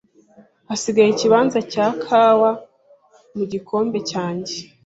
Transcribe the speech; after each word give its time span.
Hasigaye 0.69 1.09
ikibanza 1.11 1.59
cya 1.71 1.87
kawa 2.03 2.51
mu 3.35 3.43
gikombe 3.51 3.97
cyanjye. 4.09 4.55